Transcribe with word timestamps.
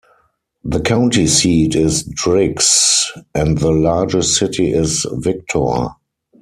The 0.63 0.79
county 0.79 1.27
seat 1.27 1.75
is 1.75 2.01
Driggs, 2.01 3.11
and 3.35 3.59
the 3.59 3.69
largest 3.69 4.33
city 4.35 4.71
is 4.73 5.05
Victor. 5.11 5.89